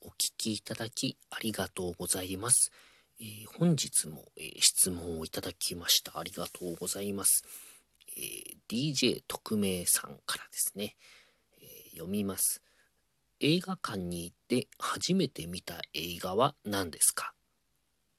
[0.00, 2.70] お聞きいただきありがとうございます。
[3.20, 6.18] えー、本日も、えー、質問をいただきました。
[6.18, 7.44] ありがとうございます。
[8.16, 10.96] えー、DJ 特命さんからですね、
[11.60, 12.62] え読みます。
[13.40, 17.34] 映画館に行って初めて見た映画は何ですか？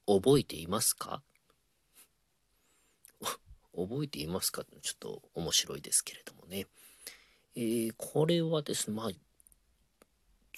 [0.06, 1.22] 覚えていますか？
[3.74, 4.64] 覚えていますか？
[4.82, 6.66] ちょっと面白いですけれどもね。
[7.54, 9.10] えー、これはですね、まあ、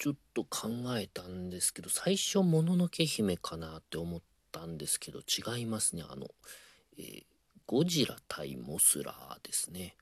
[0.03, 0.67] ちょっと考
[0.97, 4.21] えたんですけど、最初、もののけ姫かなって思っ
[4.51, 6.03] たんですけど、違いますね。
[6.05, 6.27] あの、
[6.97, 7.23] えー、
[7.65, 9.95] ゴジラ対モスラーですね。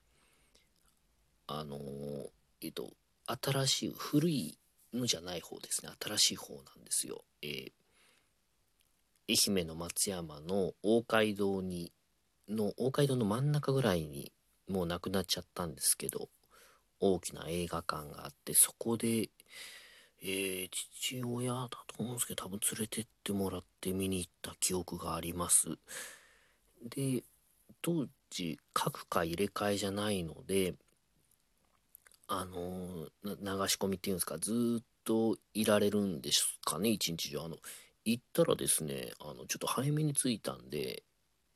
[1.46, 2.28] あのー、
[2.62, 2.90] えっ、と、
[3.26, 4.58] 新しい、古い
[4.92, 5.92] のじゃない方ですね。
[6.04, 7.22] 新しい方なんですよ。
[7.40, 7.72] えー、
[9.28, 11.92] 愛媛の松山の大街道に、
[12.48, 14.32] の、大街道の真ん中ぐらいに
[14.66, 16.28] もうなくなっちゃったんですけど、
[16.98, 19.30] 大きな映画館があって、そこで、
[20.24, 25.78] えー、父親だと思うんですけど、多分連れてってもらって見に行った記憶があります。
[26.84, 27.24] で、
[27.80, 30.74] 当時、各回入れ替えじゃないので、
[32.28, 33.34] あの流
[33.68, 37.40] し込みっていうんですか、ずっといられるんですかね、一日中。
[37.40, 37.56] あの、
[38.04, 41.02] 行ったらですね、あの、ちょっと早めに着いたんで、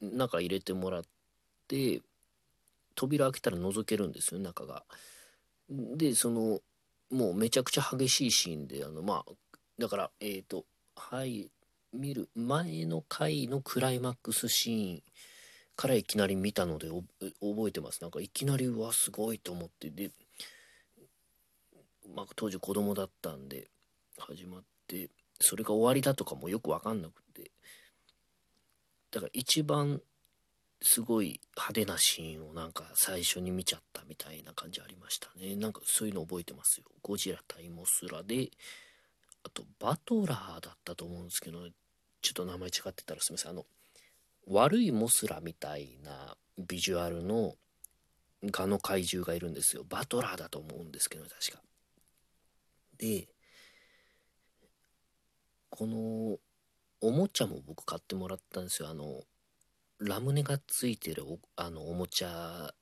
[0.00, 1.04] 中入れてもらっ
[1.68, 2.02] て、
[2.96, 4.84] 扉開けたら覗けるんですよ、中が。
[5.68, 6.60] で、その、
[7.10, 9.32] もうめちゃくちゃ激しいシーンで、あの、まあ、
[9.78, 10.64] だから、えっ、ー、と、
[10.96, 11.50] はい、
[11.92, 15.02] 見る前の回のクライマックスシーン
[15.76, 16.88] からいきなり見たので
[17.40, 18.00] 覚えてます。
[18.02, 20.10] なんかいきなりうわすごいと思ってで、
[22.14, 23.68] まあ、当時子供だったんで
[24.18, 25.10] 始まって
[25.40, 27.50] それが終わりだとかもよく分かんなくて
[29.10, 30.00] だから一番
[30.86, 35.56] すごい派手なシーンをなんか最初に見ちゃったみたいな感じありましたね。
[35.56, 36.86] なんかそういうの覚えてますよ。
[37.02, 38.50] ゴジラ対モスラで、
[39.42, 41.58] あとバトラーだったと思うんですけど、
[42.22, 43.50] ちょっと名前違ってたらすみません。
[43.50, 43.66] あの、
[44.46, 47.56] 悪いモスラみたいなビジュアルの
[48.44, 49.84] ガの怪獣がいるんですよ。
[49.88, 51.60] バトラーだと思うんですけど、確か。
[52.96, 53.26] で、
[55.68, 56.38] この
[57.00, 58.88] おもちゃも僕買ってもらったんですよ。
[58.88, 59.24] あの、
[59.98, 62.72] ラムネがついてるおあのおもちゃ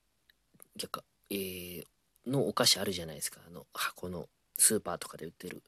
[0.77, 1.85] 逆、えー、
[2.27, 3.41] のお菓子あるじゃないですか。
[3.47, 5.63] あの箱のスーパーとかで売ってる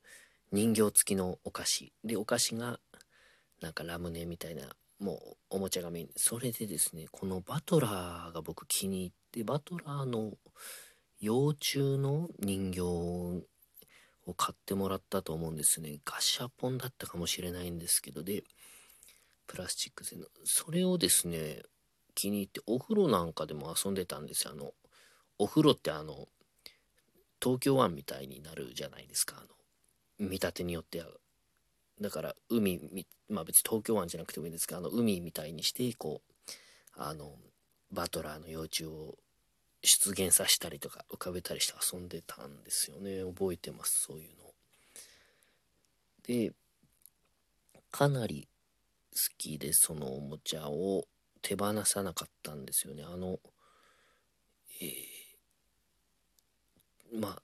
[0.52, 1.92] 人形付きのお菓子。
[2.04, 2.80] でお菓子が
[3.60, 4.62] なんかラムネみたいな
[4.98, 6.08] もうおもちゃがメイン。
[6.16, 10.32] それでですねこのバトラーが僕気に入ってバトラーの
[11.20, 13.42] 幼虫の人形を
[14.36, 16.00] 買ってもらったと思うんですね。
[16.04, 18.42] ガシャポンだったかもしれないんですけどで
[19.46, 20.26] プラスチック製の。
[20.44, 21.62] それをですね、
[22.14, 24.52] 気に入ってお風呂なんかでも遊んでたんですよ。
[24.52, 24.72] あの、
[25.38, 26.28] お風呂ってあの、
[27.42, 29.36] 東京湾みたいになるじゃないですか。
[29.38, 31.08] あの、見立てによっては。
[32.00, 32.80] だから海、
[33.28, 36.32] まあ別に東京湾じゃなくてもいいんですけど、あの海みたいにして、こう、
[36.96, 37.36] あの、
[37.92, 39.16] バトラーの幼虫を
[39.82, 43.22] 出現させたりとか浮かべたりして遊んでたんですよね。
[43.22, 44.52] 覚えてます、そういうの。
[46.26, 46.52] で、
[47.90, 48.48] かなり
[49.37, 51.04] きでそのおもちゃを
[51.43, 53.04] 手放さなかったんですよね。
[53.04, 53.38] あの
[54.81, 57.43] えー、まあ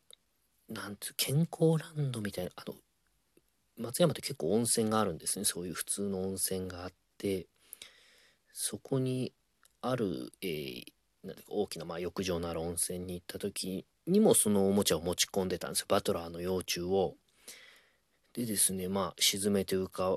[0.73, 2.75] なんて健康ランドみたいなあの
[3.79, 5.45] 松山って結構温泉があるんですね。
[5.45, 7.47] そういう普通の温泉があって
[8.53, 9.33] そこに
[9.81, 10.85] ある、えー、
[11.25, 15.87] なんか大きなまあ浴場のある温泉に行った時にもそのおもちゃを持ち込んでたんですよ。
[15.89, 17.15] バトラーの幼虫を。
[18.35, 20.17] でですねまあ沈めて浮か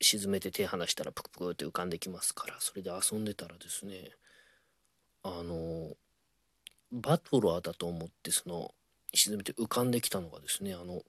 [0.00, 4.10] 沈めて手離したらプクプクって浮かんできますからそれで遊んでたらですね
[5.22, 5.96] あの
[6.92, 8.72] バトラーだと思ってその
[9.12, 11.02] 沈めて浮かんできたのがですねあの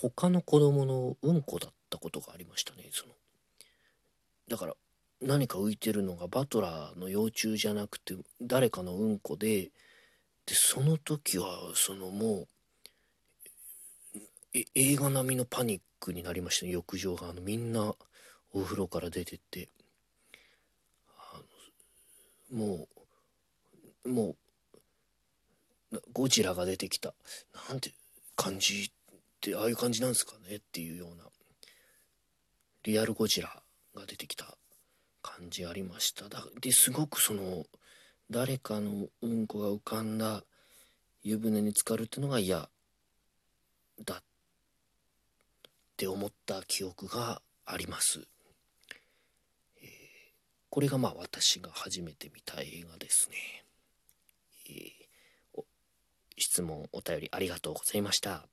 [0.00, 3.12] 他の子供のうんこだったことがありましたねその。
[4.48, 4.74] だから
[5.20, 9.70] 何か浮いてるのがバトラーの幼虫じゃなくて誰かのうんこで
[10.46, 12.48] でその時はそのもう
[14.54, 16.72] 映画並みのパニックになりましたね。
[16.72, 17.94] 浴場があのみんな
[18.52, 19.68] お風呂から出てって。
[21.18, 21.40] あ
[22.52, 22.88] のも
[24.04, 24.36] うも
[25.92, 27.14] うゴジラが出てきた。
[27.68, 27.92] なんて
[28.36, 28.90] 感じっ
[29.40, 31.24] てああいう感じなんですかねっていうような。
[32.84, 33.62] リアルゴジラ
[33.94, 34.58] が出てきた
[35.22, 36.28] 感じありました。
[36.28, 37.64] だですごくその
[38.30, 40.44] 誰かのうんこが浮かんだ
[41.22, 42.68] 湯船に浸かるっていうのが嫌
[44.04, 44.31] だった。
[46.02, 48.26] って思った記憶があります。
[49.80, 49.88] えー、
[50.68, 53.64] これがまあ私が初めて見た映画ですね。
[54.68, 55.62] えー、
[56.36, 58.48] 質問お便りありがとうございました。